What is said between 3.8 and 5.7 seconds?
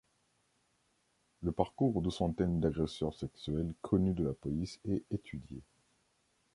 connus de la police est étudié.